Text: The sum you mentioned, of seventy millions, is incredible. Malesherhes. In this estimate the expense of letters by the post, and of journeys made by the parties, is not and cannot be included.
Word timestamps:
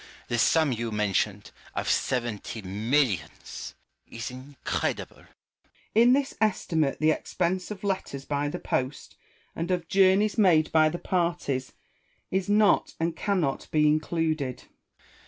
The 0.29 0.39
sum 0.39 0.71
you 0.71 0.91
mentioned, 0.91 1.51
of 1.75 1.87
seventy 1.87 2.63
millions, 2.63 3.75
is 4.07 4.31
incredible. 4.31 5.25
Malesherhes. 5.27 5.91
In 5.93 6.13
this 6.13 6.33
estimate 6.41 6.97
the 6.97 7.11
expense 7.11 7.69
of 7.69 7.83
letters 7.83 8.25
by 8.25 8.47
the 8.49 8.57
post, 8.57 9.15
and 9.55 9.69
of 9.69 9.87
journeys 9.87 10.39
made 10.39 10.71
by 10.71 10.89
the 10.89 10.97
parties, 10.97 11.73
is 12.31 12.49
not 12.49 12.95
and 12.99 13.15
cannot 13.15 13.67
be 13.69 13.85
included. 13.87 14.63